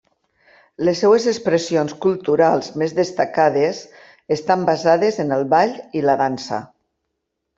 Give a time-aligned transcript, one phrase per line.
[0.87, 3.83] Les seves expressions culturals més destacades
[4.39, 6.63] estan basades en el ball i la dansa.